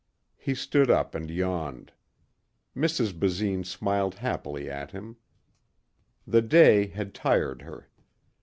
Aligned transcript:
He 0.35 0.55
stood 0.55 0.89
up 0.89 1.13
and 1.13 1.29
yawned. 1.29 1.91
Mrs. 2.75 3.13
Basine 3.13 3.63
smiled 3.63 4.15
happily 4.15 4.67
at 4.67 4.89
him. 4.89 5.17
The 6.25 6.41
day 6.41 6.87
had 6.87 7.13
tired 7.13 7.61
her. 7.61 7.87